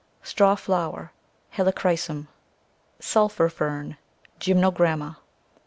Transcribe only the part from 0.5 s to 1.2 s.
Flower,